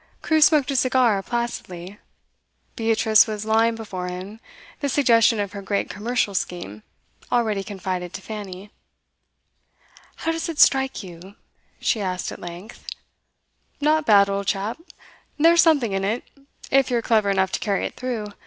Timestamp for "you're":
16.89-17.03